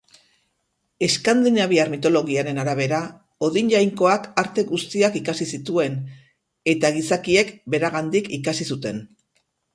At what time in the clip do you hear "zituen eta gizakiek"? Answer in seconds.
5.59-7.55